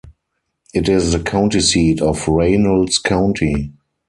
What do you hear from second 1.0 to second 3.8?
the county seat of Reynolds County.